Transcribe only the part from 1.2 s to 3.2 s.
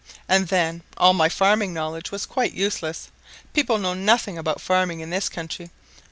farming knowledge was quite useless